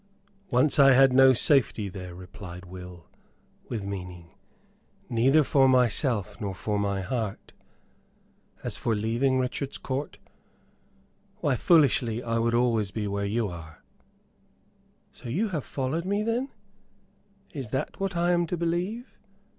"Once 0.49 0.79
I 0.79 0.93
had 0.93 1.13
no 1.13 1.31
safety 1.31 1.87
there," 1.87 2.15
replied 2.15 2.65
Will, 2.65 3.05
with 3.69 3.83
meaning, 3.83 4.31
"neither 5.09 5.43
for 5.43 5.67
myself 5.69 6.41
nor 6.41 6.55
for 6.55 6.79
my 6.79 7.01
heart. 7.01 7.53
As 8.63 8.77
for 8.77 8.95
my 8.95 9.01
leaving 9.01 9.37
Richard's 9.37 9.77
Court, 9.77 10.17
why, 11.35 11.55
foolishly, 11.55 12.23
I 12.23 12.39
would 12.39 12.53
be 12.53 12.57
always 12.57 12.95
where 12.95 13.25
you 13.25 13.47
are." 13.49 13.83
"So 15.13 15.29
you 15.29 15.49
have 15.49 15.63
followed 15.65 16.05
me, 16.05 16.23
then; 16.23 16.49
is 17.53 17.69
that 17.69 17.99
what 17.99 18.15
I 18.15 18.31
am 18.31 18.47
to 18.47 18.57
believe?" 18.57 19.19